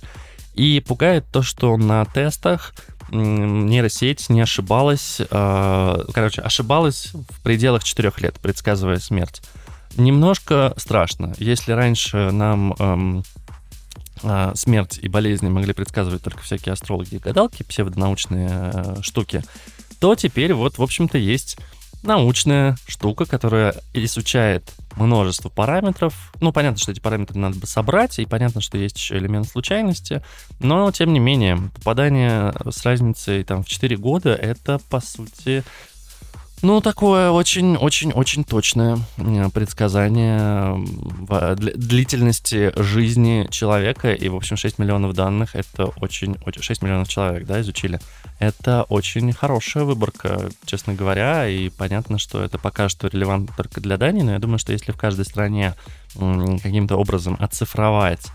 И 0.53 0.79
пугает 0.79 1.25
то, 1.31 1.41
что 1.41 1.75
на 1.77 2.05
тестах 2.05 2.73
нейросеть 3.09 4.29
не 4.29 4.41
ошибалась, 4.41 5.19
э, 5.19 6.03
короче, 6.13 6.41
ошибалась 6.41 7.11
в 7.13 7.41
пределах 7.41 7.83
4 7.83 8.11
лет, 8.17 8.39
предсказывая 8.39 8.99
смерть. 8.99 9.41
Немножко 9.95 10.73
страшно. 10.77 11.33
Если 11.37 11.71
раньше 11.71 12.31
нам 12.31 12.73
эм, 12.79 13.23
э, 14.23 14.51
смерть 14.55 14.99
и 15.01 15.07
болезни 15.07 15.49
могли 15.49 15.73
предсказывать 15.73 16.23
только 16.23 16.41
всякие 16.41 16.73
астрологи 16.73 17.15
и 17.15 17.19
гадалки, 17.19 17.63
псевдонаучные 17.63 18.49
э, 18.51 18.95
штуки, 19.01 19.43
то 19.99 20.15
теперь 20.15 20.53
вот, 20.53 20.79
в 20.79 20.83
общем-то, 20.83 21.17
есть 21.17 21.57
научная 22.03 22.75
штука, 22.87 23.25
которая 23.25 23.75
изучает 23.93 24.71
множество 24.95 25.49
параметров. 25.49 26.33
Ну, 26.39 26.51
понятно, 26.51 26.77
что 26.77 26.91
эти 26.91 26.99
параметры 26.99 27.37
надо 27.39 27.57
бы 27.57 27.65
собрать, 27.65 28.19
и 28.19 28.25
понятно, 28.25 28.61
что 28.61 28.77
есть 28.77 28.97
еще 28.97 29.17
элемент 29.17 29.47
случайности, 29.47 30.21
но, 30.59 30.91
тем 30.91 31.13
не 31.13 31.19
менее, 31.19 31.57
попадание 31.75 32.53
с 32.69 32.85
разницей 32.85 33.43
там 33.43 33.63
в 33.63 33.67
4 33.67 33.97
года— 33.97 34.35
это, 34.35 34.79
по 34.89 34.99
сути, 34.99 35.63
ну, 36.63 36.79
такое 36.79 37.29
очень-очень-очень 37.29 38.45
точное 38.45 38.97
э, 39.17 39.49
предсказание 39.53 40.83
длительности 41.75 42.71
жизни 42.75 43.47
человека. 43.51 44.13
И, 44.13 44.29
в 44.29 44.35
общем, 44.35 44.55
6 44.55 44.79
миллионов 44.79 45.13
данных— 45.13 45.55
это 45.57 45.87
очень... 45.99 46.37
6 46.57 46.81
миллионов 46.81 47.09
человек, 47.09 47.45
да, 47.45 47.59
изучили. 47.59 47.99
Это 48.39 48.83
очень 48.83 49.33
хорошая 49.33 49.83
выборка, 49.83 50.49
честно 50.65 50.93
говоря. 50.93 51.49
И 51.49 51.67
понятно, 51.67 52.17
что 52.17 52.41
это 52.41 52.57
пока 52.57 52.87
что 52.87 53.07
релевантно 53.07 53.53
только 53.57 53.81
для 53.81 53.97
Дании, 53.97 54.21
но 54.21 54.31
я 54.31 54.39
думаю, 54.39 54.57
что 54.57 54.71
если 54.71 54.93
в 54.93 54.97
каждой 54.97 55.25
стране 55.25 55.75
каким-то 56.13 56.95
образом 56.95 57.35
оцифровать 57.39 58.31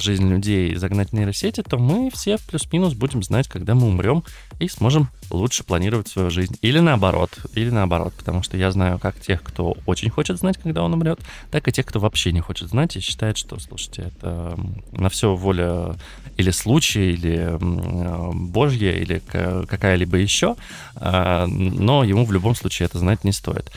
жизнь 0.00 0.28
людей 0.28 0.74
загнать 0.76 1.10
в 1.10 1.12
нейросети, 1.12 1.62
то 1.62 1.78
мы 1.78 2.10
все 2.10 2.38
плюс-минус 2.48 2.94
будем 2.94 3.22
знать, 3.22 3.48
когда 3.48 3.74
мы 3.74 3.88
умрем, 3.88 4.24
и 4.58 4.68
сможем 4.68 5.08
лучше 5.30 5.64
планировать 5.64 6.08
свою 6.08 6.30
жизнь. 6.30 6.56
Или 6.62 6.78
наоборот, 6.78 7.30
или 7.54 7.70
наоборот, 7.70 8.14
потому 8.16 8.42
что 8.42 8.56
я 8.56 8.70
знаю 8.70 8.98
как 8.98 9.20
тех, 9.20 9.42
кто 9.42 9.76
очень 9.86 10.10
хочет 10.10 10.38
знать, 10.38 10.58
когда 10.58 10.82
он 10.82 10.94
умрет, 10.94 11.20
так 11.50 11.68
и 11.68 11.72
тех, 11.72 11.86
кто 11.86 12.00
вообще 12.00 12.32
не 12.32 12.40
хочет 12.40 12.68
знать 12.68 12.96
и 12.96 13.00
считает, 13.00 13.36
что, 13.36 13.58
слушайте, 13.58 14.12
это 14.16 14.58
на 14.92 15.08
все 15.08 15.34
воля 15.34 15.96
или 16.36 16.50
случай, 16.50 17.12
или 17.12 17.56
божья, 17.60 18.92
или 18.92 19.20
какая-либо 19.20 20.16
еще, 20.16 20.56
а, 20.94 21.46
но 21.46 22.04
ему 22.04 22.24
в 22.24 22.32
любом 22.32 22.54
случае 22.54 22.86
это 22.86 22.98
знать 22.98 23.24
не 23.24 23.32
стоит. 23.32 23.70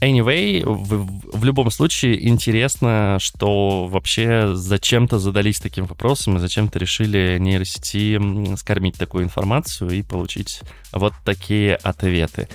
Anyway, 0.00 0.62
в, 0.64 1.38
в 1.38 1.44
любом 1.44 1.70
случае 1.70 2.28
интересно, 2.28 3.18
что 3.20 3.86
вообще 3.86 4.54
зачем-то 4.54 5.18
задались 5.18 5.58
таким 5.58 5.86
вопросом 5.86 6.36
и 6.36 6.40
зачем-то 6.40 6.78
решили 6.78 7.36
нейросети 7.40 8.56
скормить 8.56 8.96
такую 8.96 9.24
информацию 9.24 9.90
и 9.90 10.02
получить 10.02 10.60
вот 10.92 11.14
такие 11.24 11.74
ответы. 11.74 12.48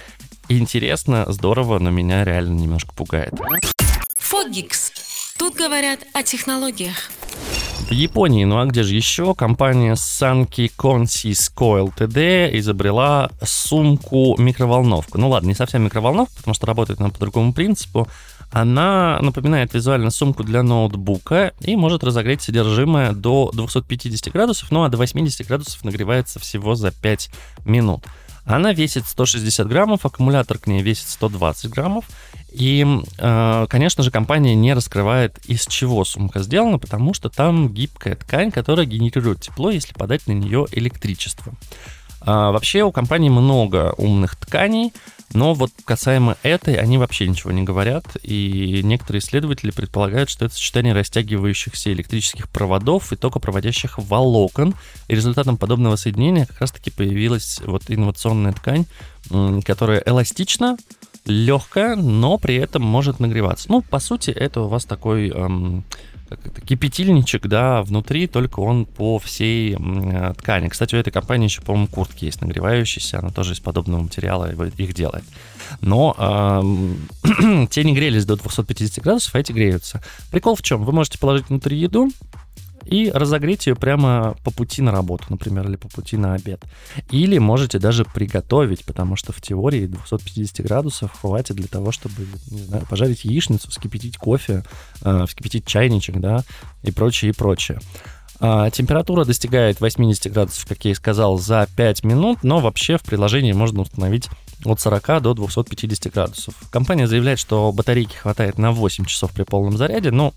Интересно, 0.47 1.25
здорово, 1.27 1.79
но 1.79 1.89
меня 1.89 2.23
реально 2.23 2.59
немножко 2.59 2.93
пугает. 2.93 3.33
Фогикс. 4.19 4.91
Тут 5.37 5.55
говорят 5.55 5.99
о 6.13 6.23
технологиях. 6.23 7.11
Японии, 7.93 8.43
ну 8.45 8.59
а 8.59 8.65
где 8.65 8.83
же 8.83 8.95
еще, 8.95 9.35
компания 9.35 9.93
Sanki 9.93 10.71
Consys 10.77 11.51
Ltd 11.55 12.49
изобрела 12.59 13.29
сумку-микроволновку. 13.43 15.17
Ну 15.17 15.29
ладно, 15.29 15.47
не 15.47 15.53
совсем 15.53 15.83
микроволновку, 15.83 16.35
потому 16.37 16.53
что 16.53 16.65
работает 16.65 16.99
она 16.99 17.09
по 17.09 17.19
другому 17.19 17.53
принципу. 17.53 18.07
Она 18.51 19.19
напоминает 19.21 19.73
визуально 19.73 20.11
сумку 20.11 20.43
для 20.43 20.63
ноутбука 20.63 21.53
и 21.61 21.75
может 21.75 22.03
разогреть 22.03 22.41
содержимое 22.41 23.11
до 23.13 23.51
250 23.53 24.31
градусов, 24.31 24.71
ну 24.71 24.83
а 24.83 24.89
до 24.89 24.97
80 24.97 25.47
градусов 25.47 25.83
нагревается 25.83 26.39
всего 26.39 26.75
за 26.75 26.91
5 26.91 27.29
минут. 27.65 28.05
Она 28.45 28.73
весит 28.73 29.05
160 29.07 29.67
граммов, 29.67 30.05
аккумулятор 30.05 30.57
к 30.57 30.67
ней 30.67 30.81
весит 30.81 31.07
120 31.07 31.69
граммов. 31.69 32.05
И, 32.53 32.85
э, 33.17 33.65
конечно 33.67 34.03
же, 34.03 34.11
компания 34.11 34.53
не 34.53 34.73
раскрывает, 34.73 35.39
из 35.45 35.65
чего 35.65 36.05
сумка 36.05 36.39
сделана, 36.39 36.77
потому 36.77 37.13
что 37.13 37.29
там 37.29 37.69
гибкая 37.73 38.15
ткань, 38.15 38.51
которая 38.51 38.85
генерирует 38.85 39.41
тепло, 39.41 39.71
если 39.71 39.93
подать 39.93 40.27
на 40.27 40.33
нее 40.33 40.67
электричество. 40.71 41.53
А, 42.21 42.51
вообще 42.51 42.83
у 42.83 42.91
компании 42.91 43.29
много 43.29 43.93
умных 43.97 44.35
тканей, 44.35 44.93
но 45.33 45.55
вот 45.55 45.71
касаемо 45.83 46.37
этой, 46.43 46.75
они 46.75 46.97
вообще 46.97 47.27
ничего 47.27 47.51
не 47.51 47.63
говорят, 47.63 48.05
и 48.21 48.81
некоторые 48.83 49.19
исследователи 49.19 49.71
предполагают, 49.71 50.29
что 50.29 50.45
это 50.45 50.53
сочетание 50.53 50.93
растягивающихся 50.93 51.91
электрических 51.91 52.49
проводов 52.49 53.11
и 53.11 53.15
токопроводящих 53.15 53.97
волокон, 53.97 54.75
и 55.07 55.15
результатом 55.15 55.57
подобного 55.57 55.95
соединения 55.95 56.45
как 56.45 56.61
раз-таки 56.61 56.91
появилась 56.91 57.59
вот 57.65 57.83
инновационная 57.87 58.53
ткань, 58.53 58.85
которая 59.65 60.03
эластична, 60.05 60.77
легкая, 61.25 61.95
но 61.95 62.37
при 62.37 62.55
этом 62.55 62.83
может 62.83 63.19
нагреваться. 63.19 63.67
Ну, 63.69 63.81
по 63.81 63.99
сути, 63.99 64.31
это 64.31 64.61
у 64.61 64.67
вас 64.67 64.85
такой 64.85 65.29
эм, 65.29 65.83
кипятильничек, 66.65 67.47
да, 67.47 67.83
внутри, 67.83 68.27
только 68.27 68.59
он 68.59 68.85
по 68.85 69.19
всей 69.19 69.75
э, 69.77 70.33
ткани. 70.37 70.69
Кстати, 70.69 70.95
у 70.95 70.97
этой 70.97 71.11
компании 71.11 71.45
еще, 71.45 71.61
по-моему, 71.61 71.87
куртки 71.87 72.25
есть 72.25 72.41
нагревающиеся, 72.41 73.19
она 73.19 73.29
тоже 73.29 73.53
из 73.53 73.59
подобного 73.59 74.01
материала 74.01 74.51
их 74.51 74.93
делает. 74.93 75.23
Но 75.81 76.15
э, 76.17 77.67
те 77.69 77.83
не 77.83 77.93
грелись 77.93 78.25
до 78.25 78.35
250 78.35 79.03
градусов, 79.03 79.35
а 79.35 79.39
эти 79.39 79.51
греются. 79.51 80.01
Прикол 80.31 80.55
в 80.55 80.61
чем? 80.61 80.83
Вы 80.83 80.91
можете 80.91 81.19
положить 81.19 81.49
внутри 81.49 81.77
еду, 81.77 82.09
и 82.85 83.09
разогреть 83.11 83.67
ее 83.67 83.75
прямо 83.75 84.35
по 84.43 84.51
пути 84.51 84.81
на 84.81 84.91
работу, 84.91 85.25
например, 85.29 85.67
или 85.67 85.75
по 85.75 85.89
пути 85.89 86.17
на 86.17 86.33
обед. 86.33 86.63
Или 87.11 87.37
можете 87.37 87.79
даже 87.79 88.05
приготовить, 88.05 88.85
потому 88.85 89.15
что 89.15 89.31
в 89.31 89.41
теории 89.41 89.87
250 89.87 90.65
градусов 90.65 91.11
хватит 91.11 91.55
для 91.55 91.67
того, 91.67 91.91
чтобы, 91.91 92.27
не 92.51 92.61
знаю, 92.61 92.85
пожарить 92.89 93.25
яичницу, 93.25 93.69
вскипятить 93.69 94.17
кофе, 94.17 94.63
э, 95.01 95.25
вскипятить 95.27 95.65
чайничек, 95.65 96.17
да, 96.17 96.43
и 96.83 96.91
прочее, 96.91 97.31
и 97.31 97.33
прочее. 97.33 97.79
А, 98.45 98.69
температура 98.71 99.23
достигает 99.23 99.79
80 99.79 100.29
градусов, 100.29 100.65
как 100.65 100.83
я 100.83 100.91
и 100.91 100.95
сказал, 100.95 101.37
за 101.37 101.65
5 101.77 102.03
минут, 102.03 102.39
но 102.43 102.59
вообще 102.59 102.97
в 102.97 103.01
приложении 103.01 103.53
можно 103.53 103.83
установить 103.83 104.29
от 104.65 104.81
40 104.81 105.21
до 105.21 105.33
250 105.33 106.11
градусов. 106.11 106.53
Компания 106.69 107.07
заявляет, 107.07 107.39
что 107.39 107.71
батарейки 107.71 108.17
хватает 108.17 108.57
на 108.57 108.73
8 108.73 109.05
часов 109.05 109.31
при 109.31 109.43
полном 109.43 109.77
заряде, 109.77 110.11
но 110.11 110.33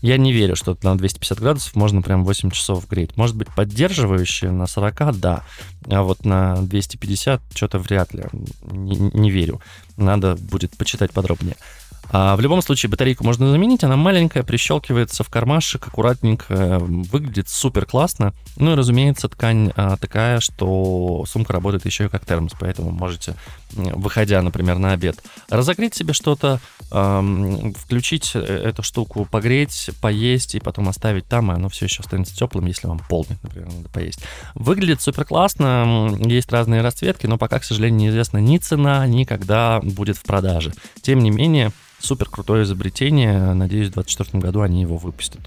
я 0.00 0.16
не 0.16 0.32
верю, 0.32 0.54
что 0.54 0.78
на 0.84 0.96
250 0.96 1.40
градусов 1.40 1.74
можно 1.74 2.02
прям 2.02 2.24
8 2.24 2.52
часов 2.52 2.88
греть. 2.88 3.16
Может 3.16 3.34
быть, 3.34 3.48
поддерживающие 3.48 4.52
на 4.52 4.68
40, 4.68 5.18
да, 5.18 5.42
а 5.90 6.02
вот 6.04 6.24
на 6.24 6.54
250 6.62 7.40
что-то 7.52 7.80
вряд 7.80 8.14
ли, 8.14 8.26
не, 8.62 8.96
не 8.96 9.30
верю. 9.32 9.60
Надо 9.96 10.36
будет 10.36 10.76
почитать 10.76 11.10
подробнее. 11.10 11.56
А 12.10 12.36
в 12.36 12.40
любом 12.40 12.62
случае 12.62 12.90
батарейку 12.90 13.24
можно 13.24 13.50
заменить, 13.50 13.84
она 13.84 13.96
маленькая, 13.96 14.42
прищелкивается 14.42 15.24
в 15.24 15.28
кармашек, 15.28 15.86
аккуратненько, 15.88 16.78
выглядит 16.80 17.48
супер 17.48 17.84
классно. 17.84 18.32
Ну 18.56 18.72
и, 18.72 18.74
разумеется, 18.76 19.28
ткань 19.28 19.72
а, 19.76 19.96
такая, 19.96 20.40
что 20.40 21.24
сумка 21.26 21.52
работает 21.52 21.84
еще 21.84 22.06
и 22.06 22.08
как 22.08 22.24
термос, 22.24 22.52
поэтому 22.58 22.90
можете, 22.90 23.34
выходя, 23.72 24.40
например, 24.42 24.78
на 24.78 24.92
обед, 24.92 25.22
разогреть 25.50 25.94
себе 25.94 26.12
что-то, 26.14 26.60
э, 26.90 27.72
включить 27.76 28.34
эту 28.34 28.82
штуку, 28.82 29.26
погреть, 29.30 29.90
поесть 30.00 30.54
и 30.54 30.60
потом 30.60 30.88
оставить 30.88 31.26
там, 31.26 31.52
и 31.52 31.54
оно 31.54 31.68
все 31.68 31.86
еще 31.86 32.00
останется 32.00 32.34
теплым, 32.34 32.66
если 32.66 32.86
вам 32.86 33.00
полдник, 33.08 33.38
например, 33.42 33.68
надо 33.68 33.88
поесть. 33.90 34.20
Выглядит 34.54 35.02
супер 35.02 35.24
классно, 35.24 36.16
есть 36.20 36.50
разные 36.50 36.80
расцветки, 36.80 37.26
но 37.26 37.36
пока, 37.36 37.58
к 37.58 37.64
сожалению, 37.64 38.00
неизвестна 38.00 38.38
ни 38.38 38.58
цена, 38.58 39.06
ни 39.06 39.24
когда 39.24 39.80
будет 39.82 40.16
в 40.16 40.22
продаже. 40.22 40.72
Тем 41.02 41.20
не 41.20 41.30
менее, 41.30 41.72
Супер 42.00 42.28
крутое 42.28 42.62
изобретение. 42.64 43.54
Надеюсь, 43.54 43.88
в 43.88 43.92
2024 43.92 44.40
году 44.40 44.60
они 44.62 44.80
его 44.80 44.96
выпустят. 44.96 45.40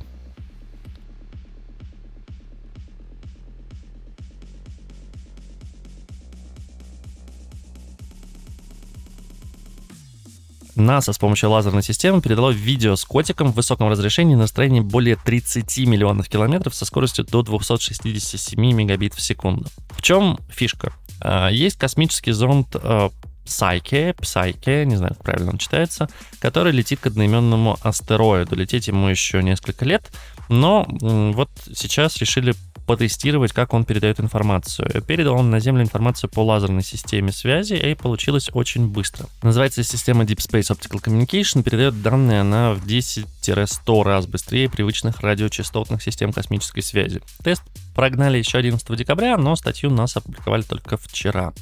НАСА 10.76 11.14
с 11.14 11.18
помощью 11.18 11.50
лазерной 11.50 11.84
системы 11.84 12.22
передало 12.22 12.50
видео 12.52 12.96
с 12.96 13.06
котиком 13.06 13.52
в 13.52 13.56
высоком 13.56 13.90
разрешении 13.90 14.36
на 14.36 14.44
расстоянии 14.44 14.80
более 14.80 15.16
30 15.16 15.78
миллионов 15.80 16.30
километров 16.30 16.76
со 16.76 16.86
скоростью 16.86 17.26
до 17.26 17.44
267 17.44 18.60
мегабит 18.74 19.14
в 19.14 19.22
секунду. 19.22 19.68
В 19.92 20.02
чем 20.02 20.40
фишка? 20.50 20.94
А, 21.20 21.50
есть 21.50 21.78
космический 21.78 22.32
зонд 22.32 22.76
а, 22.76 23.12
Psyche, 23.46 24.14
Psyche, 24.16 24.86
не 24.86 24.96
знаю, 24.96 25.14
как 25.16 25.24
правильно 25.24 25.52
он 25.52 25.58
читается, 25.58 26.08
который 26.40 26.72
летит 26.72 27.00
к 27.00 27.08
одноименному 27.08 27.78
астероиду. 27.82 28.56
Лететь 28.56 28.88
ему 28.88 29.08
еще 29.08 29.42
несколько 29.44 29.86
лет, 29.86 30.12
но 30.50 30.86
вот 30.90 31.50
сейчас 31.74 32.18
решили 32.18 32.54
потестировать, 32.92 33.54
как 33.54 33.74
он 33.74 33.86
передает 33.86 34.20
информацию. 34.20 35.02
Передал 35.08 35.36
он 35.36 35.50
на 35.50 35.62
Землю 35.62 35.82
информацию 35.82 36.30
по 36.30 36.44
лазерной 36.44 36.84
системе 36.84 37.32
связи, 37.32 37.76
и 37.76 37.96
получилось 37.96 38.50
очень 38.52 38.86
быстро. 38.86 39.28
Называется 39.44 39.82
система 39.82 40.26
Deep 40.26 40.40
Space 40.40 40.76
Optical 40.76 41.02
Communication, 41.02 41.64
передает 41.64 42.02
данные 42.02 42.42
она 42.42 42.74
в 42.74 42.86
10-100 42.86 44.04
раз 44.04 44.26
быстрее 44.28 44.70
привычных 44.70 45.22
радиочастотных 45.22 46.04
систем 46.04 46.34
космической 46.34 46.82
связи. 46.82 47.22
Тест 47.46 47.64
прогнали 47.96 48.38
еще 48.38 48.58
11 48.58 48.98
декабря, 48.98 49.38
но 49.38 49.56
статью 49.56 49.90
нас 49.90 50.18
опубликовали 50.18 50.64
только 50.64 50.98
вчера. 50.98 51.54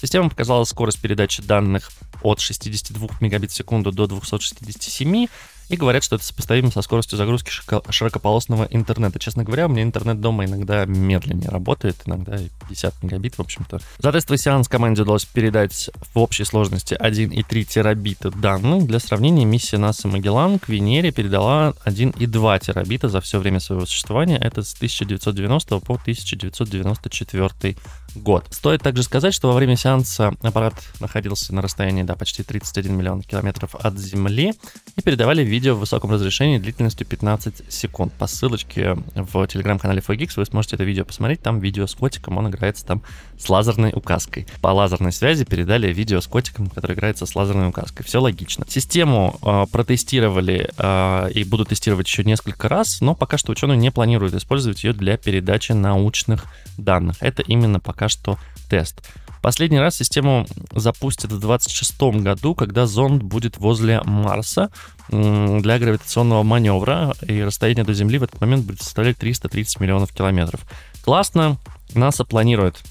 Система 0.00 0.30
показала 0.30 0.62
скорость 0.62 1.00
передачи 1.00 1.42
данных 1.42 1.90
от 2.22 2.38
62 2.38 3.08
мегабит 3.20 3.50
в 3.50 3.54
секунду 3.56 3.90
до 3.90 4.06
267, 4.06 5.26
и 5.68 5.76
говорят, 5.76 6.04
что 6.04 6.16
это 6.16 6.24
сопоставимо 6.24 6.70
со 6.70 6.82
скоростью 6.82 7.18
загрузки 7.18 7.50
широкополосного 7.90 8.68
интернета. 8.70 9.18
Честно 9.18 9.44
говоря, 9.44 9.66
у 9.66 9.68
меня 9.68 9.82
интернет 9.82 10.20
дома 10.20 10.44
иногда 10.44 10.84
медленнее 10.84 11.50
работает, 11.50 11.96
иногда 12.06 12.38
50 12.68 13.02
мегабит, 13.02 13.36
в 13.36 13.40
общем-то. 13.40 13.80
За 13.98 14.12
тестовый 14.12 14.38
сеанс 14.38 14.68
команде 14.68 15.02
удалось 15.02 15.24
передать 15.24 15.90
в 16.14 16.18
общей 16.18 16.44
сложности 16.44 16.94
1,3 16.94 17.64
терабита 17.64 18.30
данных. 18.30 18.86
Для 18.86 19.00
сравнения, 19.00 19.44
миссия 19.44 19.78
НАСА 19.78 20.08
Магеллан 20.08 20.58
к 20.58 20.68
Венере 20.68 21.10
передала 21.10 21.74
1,2 21.84 22.60
терабита 22.60 23.08
за 23.08 23.20
все 23.20 23.38
время 23.38 23.60
своего 23.60 23.86
существования. 23.86 24.38
Это 24.38 24.62
с 24.62 24.74
1990 24.74 25.80
по 25.80 25.94
1994 25.94 27.76
год. 28.16 28.46
Стоит 28.50 28.82
также 28.82 29.02
сказать, 29.02 29.34
что 29.34 29.48
во 29.48 29.54
время 29.54 29.76
сеанса 29.76 30.34
аппарат 30.42 30.74
находился 31.00 31.54
на 31.54 31.62
расстоянии 31.62 32.02
да, 32.02 32.14
почти 32.14 32.42
31 32.42 32.96
миллион 32.96 33.22
километров 33.22 33.74
от 33.74 33.98
Земли 33.98 34.54
и 34.96 35.02
передавали 35.02 35.42
видео 35.42 35.74
в 35.74 35.80
высоком 35.80 36.10
разрешении 36.12 36.58
длительностью 36.58 37.06
15 37.06 37.72
секунд. 37.72 38.12
По 38.14 38.26
ссылочке 38.26 38.96
в 39.14 39.46
телеграм-канале 39.46 40.00
4 40.00 40.28
вы 40.36 40.46
сможете 40.46 40.76
это 40.76 40.84
видео 40.84 41.04
посмотреть. 41.04 41.42
Там 41.42 41.60
видео 41.60 41.86
с 41.86 41.94
котиком, 41.94 42.38
он 42.38 42.48
играется 42.48 42.84
там 42.86 43.02
с 43.38 43.48
лазерной 43.48 43.92
указкой. 43.94 44.46
По 44.60 44.68
лазерной 44.68 45.12
связи 45.12 45.44
передали 45.44 45.92
видео 45.92 46.20
с 46.20 46.26
котиком, 46.26 46.68
который 46.68 46.94
играется 46.94 47.26
с 47.26 47.34
лазерной 47.34 47.68
указкой. 47.68 48.04
Все 48.04 48.20
логично. 48.20 48.64
Систему 48.68 49.38
э, 49.42 49.66
протестировали 49.70 50.70
э, 50.76 51.30
и 51.32 51.44
будут 51.44 51.68
тестировать 51.68 52.06
еще 52.06 52.24
несколько 52.24 52.68
раз, 52.68 53.00
но 53.00 53.14
пока 53.14 53.38
что 53.38 53.52
ученые 53.52 53.76
не 53.76 53.90
планируют 53.90 54.34
использовать 54.34 54.84
ее 54.84 54.92
для 54.92 55.16
передачи 55.16 55.72
научных 55.72 56.46
данных. 56.78 57.16
Это 57.20 57.42
именно 57.42 57.80
пока 57.80 58.05
что 58.08 58.38
тест. 58.68 59.02
Последний 59.42 59.78
раз 59.78 59.96
систему 59.96 60.46
запустят 60.72 61.30
в 61.30 61.38
2026 61.38 62.00
году, 62.22 62.54
когда 62.54 62.86
зонд 62.86 63.22
будет 63.22 63.58
возле 63.58 64.00
Марса 64.02 64.70
для 65.08 65.78
гравитационного 65.78 66.42
маневра, 66.42 67.14
и 67.26 67.42
расстояние 67.42 67.84
до 67.84 67.94
Земли 67.94 68.18
в 68.18 68.24
этот 68.24 68.40
момент 68.40 68.64
будет 68.64 68.82
составлять 68.82 69.18
330 69.18 69.78
миллионов 69.78 70.12
километров. 70.12 70.62
Классно, 71.04 71.58
НАСА 71.94 72.24
планирует 72.24 72.82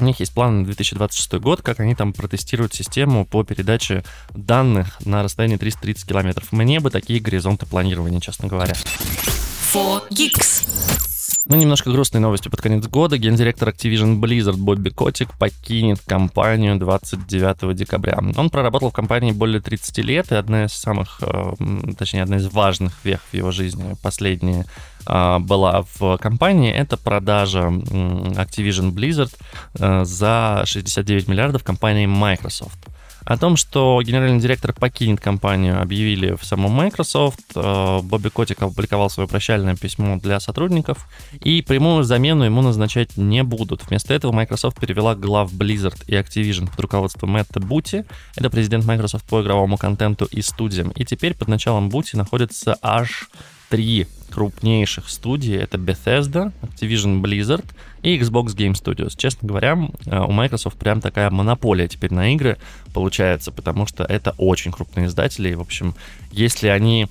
у 0.00 0.04
них 0.04 0.20
есть 0.20 0.32
план 0.32 0.60
на 0.60 0.64
2026 0.64 1.34
год, 1.34 1.62
как 1.62 1.80
они 1.80 1.94
там 1.94 2.12
протестируют 2.12 2.72
систему 2.74 3.26
по 3.26 3.44
передаче 3.44 4.02
данных 4.30 4.98
на 5.04 5.22
расстоянии 5.22 5.56
330 5.56 6.08
километров. 6.08 6.52
Мне 6.52 6.80
бы 6.80 6.90
такие 6.90 7.20
горизонты 7.20 7.66
планирования, 7.66 8.20
честно 8.20 8.48
говоря. 8.48 8.74
4Geeks. 11.30 11.40
Ну, 11.46 11.56
немножко 11.56 11.90
грустные 11.90 12.20
новости 12.20 12.48
под 12.48 12.60
конец 12.60 12.86
года. 12.86 13.18
Гендиректор 13.18 13.68
Activision 13.68 14.20
Blizzard 14.20 14.56
Бобби 14.56 14.90
Котик 14.90 15.36
покинет 15.38 16.00
компанию 16.06 16.76
29 16.76 17.74
декабря. 17.74 18.18
Он 18.36 18.50
проработал 18.50 18.90
в 18.90 18.92
компании 18.92 19.32
более 19.32 19.60
30 19.60 19.98
лет, 19.98 20.32
и 20.32 20.34
одна 20.34 20.64
из 20.64 20.72
самых, 20.72 21.20
э, 21.22 21.54
точнее, 21.98 22.22
одна 22.22 22.36
из 22.36 22.46
важных 22.52 23.04
вех 23.04 23.20
в 23.30 23.34
его 23.34 23.50
жизни, 23.50 23.96
последняя, 24.02 24.64
э, 25.06 25.38
была 25.38 25.84
в 25.98 26.18
компании, 26.18 26.72
это 26.72 26.96
продажа 26.96 27.60
Activision 27.60 28.92
Blizzard 28.92 29.34
э, 29.78 30.04
за 30.04 30.62
69 30.66 31.28
миллиардов 31.28 31.64
компании 31.64 32.06
Microsoft. 32.06 32.89
О 33.24 33.36
том, 33.36 33.56
что 33.56 34.00
генеральный 34.02 34.40
директор 34.40 34.72
покинет 34.72 35.20
компанию, 35.20 35.80
объявили 35.80 36.34
в 36.34 36.44
самом 36.44 36.72
Microsoft. 36.72 37.40
Э, 37.54 38.00
Бобби 38.02 38.28
Котик 38.28 38.62
опубликовал 38.62 39.10
свое 39.10 39.28
прощальное 39.28 39.76
письмо 39.76 40.16
для 40.16 40.40
сотрудников, 40.40 41.08
и 41.32 41.62
прямую 41.62 42.04
замену 42.04 42.44
ему 42.44 42.62
назначать 42.62 43.16
не 43.16 43.42
будут. 43.42 43.88
Вместо 43.88 44.14
этого 44.14 44.32
Microsoft 44.32 44.80
перевела 44.80 45.14
глав 45.14 45.52
Blizzard 45.52 46.02
и 46.06 46.14
Activision 46.14 46.70
под 46.70 46.80
руководством 46.80 47.30
Мэтта 47.30 47.60
Бути. 47.60 48.04
Это 48.36 48.50
президент 48.50 48.84
Microsoft 48.84 49.26
по 49.26 49.42
игровому 49.42 49.76
контенту 49.76 50.24
и 50.24 50.42
студиям. 50.42 50.90
И 50.90 51.04
теперь 51.04 51.34
под 51.34 51.48
началом 51.48 51.88
Бути 51.88 52.16
находится 52.16 52.76
аж 52.82 53.28
три 53.68 54.06
крупнейших 54.30 55.08
студий. 55.08 55.56
Это 55.56 55.78
Bethesda, 55.78 56.52
Activision 56.62 57.20
Blizzard 57.20 57.64
и 58.02 58.18
Xbox 58.18 58.56
Game 58.56 58.72
Studios. 58.72 59.14
Честно 59.16 59.48
говоря, 59.48 59.78
э, 60.06 60.20
у 60.20 60.32
Microsoft 60.32 60.78
прям 60.78 61.00
такая 61.00 61.30
монополия 61.30 61.88
теперь 61.88 62.12
на 62.12 62.32
игры 62.32 62.58
получается, 62.92 63.52
потому 63.52 63.86
что 63.86 64.04
это 64.04 64.34
очень 64.38 64.72
крупные 64.72 65.06
издатели. 65.06 65.50
И, 65.50 65.54
в 65.54 65.60
общем, 65.60 65.94
если 66.32 66.68
они 66.68 67.08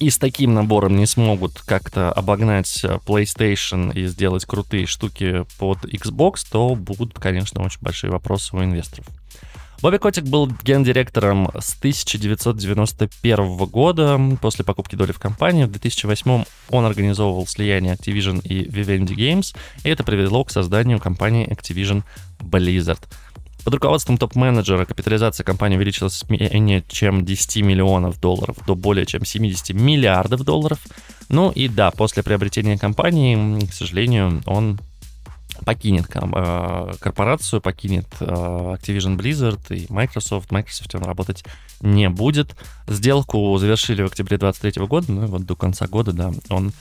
и 0.00 0.08
с 0.08 0.18
таким 0.18 0.54
набором 0.54 0.96
не 0.96 1.06
смогут 1.06 1.60
как-то 1.60 2.10
обогнать 2.10 2.80
э, 2.84 2.98
PlayStation 3.06 3.92
и 3.92 4.06
сделать 4.06 4.46
крутые 4.46 4.86
штуки 4.86 5.44
под 5.58 5.84
Xbox, 5.84 6.46
то 6.50 6.74
будут, 6.74 7.18
конечно, 7.18 7.62
очень 7.62 7.80
большие 7.82 8.10
вопросы 8.10 8.56
у 8.56 8.64
инвесторов. 8.64 9.06
Бобби 9.82 9.96
Котик 9.96 10.24
был 10.24 10.46
гендиректором 10.62 11.50
с 11.58 11.74
1991 11.78 13.56
года. 13.64 14.20
После 14.42 14.62
покупки 14.62 14.94
доли 14.94 15.12
в 15.12 15.18
компании 15.18 15.64
в 15.64 15.70
2008 15.70 16.44
он 16.68 16.84
организовывал 16.84 17.46
слияние 17.46 17.94
Activision 17.94 18.42
и 18.42 18.64
Vivendi 18.68 19.14
Games, 19.14 19.56
и 19.82 19.88
это 19.88 20.04
привело 20.04 20.44
к 20.44 20.50
созданию 20.50 20.98
компании 20.98 21.48
Activision 21.48 22.02
Blizzard. 22.40 23.00
Под 23.64 23.72
руководством 23.72 24.18
топ-менеджера 24.18 24.84
капитализация 24.84 25.44
компании 25.44 25.76
увеличилась 25.76 26.24
менее 26.28 26.84
чем 26.86 27.24
10 27.24 27.62
миллионов 27.62 28.20
долларов 28.20 28.56
до 28.66 28.74
более 28.74 29.06
чем 29.06 29.24
70 29.24 29.70
миллиардов 29.70 30.44
долларов. 30.44 30.78
Ну 31.30 31.50
и 31.52 31.68
да, 31.68 31.90
после 31.90 32.22
приобретения 32.22 32.76
компании, 32.76 33.66
к 33.66 33.72
сожалению, 33.72 34.42
он 34.44 34.78
покинет 35.64 36.06
э, 36.14 36.92
корпорацию, 37.00 37.60
покинет 37.60 38.06
э, 38.20 38.24
Activision 38.24 39.16
Blizzard 39.16 39.74
и 39.74 39.86
Microsoft. 39.92 40.50
Microsoft 40.50 40.94
он 40.94 41.02
работать 41.02 41.44
не 41.80 42.08
будет. 42.08 42.56
Сделку 42.86 43.56
завершили 43.58 44.02
в 44.02 44.06
октябре 44.06 44.38
2023 44.38 44.86
года, 44.86 45.12
ну 45.12 45.24
и 45.24 45.26
вот 45.26 45.44
до 45.44 45.56
конца 45.56 45.86
года, 45.86 46.12
да, 46.12 46.32
он 46.48 46.72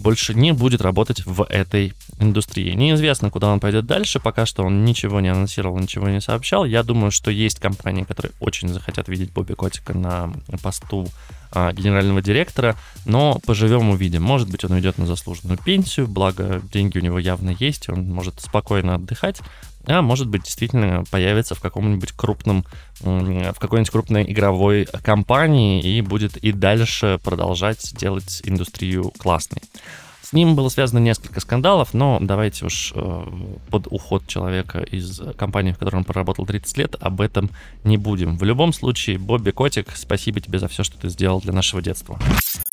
больше 0.00 0.34
не 0.34 0.52
будет 0.52 0.80
работать 0.80 1.24
в 1.24 1.44
этой 1.44 1.94
индустрии. 2.18 2.74
Неизвестно, 2.74 3.30
куда 3.30 3.52
он 3.52 3.60
пойдет 3.60 3.86
дальше, 3.86 4.20
пока 4.20 4.46
что 4.46 4.64
он 4.64 4.84
ничего 4.84 5.20
не 5.20 5.28
анонсировал, 5.28 5.78
ничего 5.78 6.08
не 6.08 6.20
сообщал. 6.20 6.64
Я 6.64 6.82
думаю, 6.82 7.10
что 7.10 7.30
есть 7.30 7.60
компании, 7.60 8.04
которые 8.04 8.32
очень 8.40 8.68
захотят 8.68 9.08
видеть 9.08 9.32
Бобби 9.32 9.54
Котика 9.54 9.96
на 9.96 10.32
посту 10.62 11.08
а, 11.52 11.72
генерального 11.72 12.22
директора, 12.22 12.76
но 13.04 13.40
поживем 13.44 13.90
увидим. 13.90 14.22
Может 14.22 14.50
быть, 14.50 14.64
он 14.64 14.72
уйдет 14.72 14.98
на 14.98 15.06
заслуженную 15.06 15.58
пенсию, 15.58 16.06
благо 16.06 16.62
деньги 16.72 16.98
у 16.98 17.02
него 17.02 17.18
явно 17.18 17.50
есть, 17.58 17.88
он 17.88 18.08
может 18.08 18.40
спокойно 18.40 18.94
отдыхать, 18.94 19.40
а 19.86 20.02
может 20.02 20.28
быть 20.28 20.44
действительно 20.44 21.04
появится 21.10 21.54
в 21.54 21.60
каком-нибудь 21.60 22.12
крупном, 22.12 22.64
в 23.00 23.58
какой-нибудь 23.58 23.90
крупной 23.90 24.30
игровой 24.30 24.86
компании 25.02 25.82
и 25.82 26.00
будет 26.00 26.36
и 26.36 26.52
дальше 26.52 27.18
продолжать 27.22 27.94
делать 27.96 28.42
индустрию 28.44 29.12
классной. 29.18 29.62
С 30.30 30.32
ним 30.32 30.54
было 30.54 30.68
связано 30.68 31.00
несколько 31.00 31.40
скандалов, 31.40 31.92
но 31.92 32.18
давайте 32.20 32.64
уж 32.64 32.92
э, 32.94 33.26
под 33.68 33.88
уход 33.90 34.28
человека 34.28 34.78
из 34.78 35.20
компании, 35.36 35.72
в 35.72 35.78
которой 35.78 35.96
он 35.96 36.04
проработал 36.04 36.46
30 36.46 36.76
лет, 36.76 36.94
об 37.00 37.20
этом 37.20 37.50
не 37.82 37.96
будем. 37.96 38.38
В 38.38 38.44
любом 38.44 38.72
случае, 38.72 39.18
Бобби 39.18 39.50
Котик, 39.50 39.88
спасибо 39.96 40.40
тебе 40.40 40.60
за 40.60 40.68
все, 40.68 40.84
что 40.84 40.96
ты 40.98 41.08
сделал 41.08 41.40
для 41.40 41.52
нашего 41.52 41.82
детства. 41.82 42.16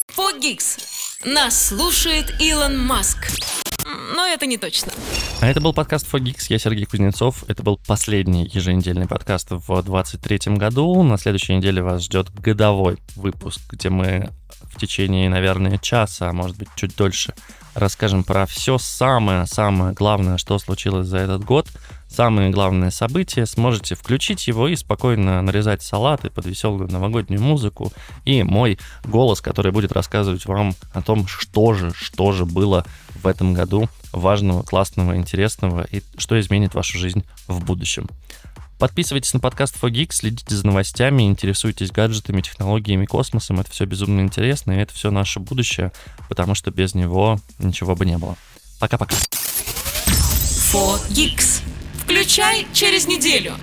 Фогикс. 0.09 0.77
Нас 1.25 1.69
слушает 1.69 2.35
Илон 2.39 2.77
Маск. 2.77 3.27
Но 4.17 4.25
это 4.25 4.47
не 4.47 4.57
точно. 4.57 4.91
А 5.41 5.47
это 5.47 5.61
был 5.61 5.73
подкаст 5.73 6.11
Fogix, 6.11 6.47
я 6.49 6.57
Сергей 6.57 6.85
Кузнецов. 6.85 7.43
Это 7.47 7.61
был 7.61 7.79
последний 7.85 8.49
еженедельный 8.51 9.07
подкаст 9.07 9.51
в 9.51 9.67
2023 9.67 10.55
году. 10.55 11.03
На 11.03 11.19
следующей 11.19 11.55
неделе 11.55 11.83
вас 11.83 12.01
ждет 12.01 12.33
годовой 12.33 12.97
выпуск, 13.15 13.61
где 13.69 13.89
мы 13.89 14.31
в 14.63 14.79
течение, 14.79 15.29
наверное, 15.29 15.77
часа, 15.77 16.29
а 16.29 16.33
может 16.33 16.57
быть 16.57 16.69
чуть 16.75 16.95
дольше, 16.95 17.35
расскажем 17.77 18.23
про 18.23 18.45
все 18.45 18.77
самое-самое 18.77 19.93
главное, 19.93 20.37
что 20.37 20.57
случилось 20.57 21.07
за 21.07 21.19
этот 21.19 21.45
год, 21.45 21.67
самые 22.09 22.49
главные 22.49 22.91
события. 22.91 23.45
Сможете 23.45 23.95
включить 23.95 24.47
его 24.47 24.67
и 24.67 24.75
спокойно 24.75 25.41
нарезать 25.41 25.83
салаты 25.83 26.29
под 26.29 26.45
веселую 26.45 26.91
новогоднюю 26.91 27.41
музыку 27.41 27.93
и 28.25 28.43
мой 28.43 28.79
голос, 29.05 29.41
который 29.41 29.71
будет 29.71 29.91
рассказывать 29.91 30.45
вам 30.45 30.73
о 30.93 31.01
том, 31.01 31.27
что 31.27 31.73
же, 31.73 31.93
что 31.93 32.31
же 32.31 32.45
было 32.45 32.85
в 33.21 33.27
этом 33.27 33.53
году 33.53 33.87
важного, 34.11 34.63
классного, 34.63 35.15
интересного 35.15 35.83
и 35.83 36.01
что 36.17 36.39
изменит 36.39 36.73
вашу 36.73 36.97
жизнь 36.97 37.23
в 37.47 37.63
будущем. 37.63 38.07
Подписывайтесь 38.79 39.33
на 39.33 39.39
подкаст 39.39 39.75
Fogix, 39.81 40.11
следите 40.11 40.55
за 40.55 40.65
новостями, 40.65 41.23
интересуйтесь 41.23 41.91
гаджетами, 41.91 42.41
технологиями, 42.41 43.05
космосом. 43.05 43.59
Это 43.59 43.71
все 43.71 43.85
безумно 43.85 44.21
интересно, 44.21 44.73
и 44.73 44.81
это 44.81 44.93
все 44.93 45.09
наше 45.09 45.39
будущее, 45.39 45.91
потому 46.29 46.53
что 46.53 46.69
без 46.69 46.93
него 46.93 47.39
ничего 47.57 47.95
бы 47.95 48.05
не 48.05 48.17
было. 48.19 48.37
Пока-пока. 48.79 49.15
Фогикс. 50.69 51.61
Включай 52.03 52.67
через 52.71 53.07
неделю. 53.07 53.53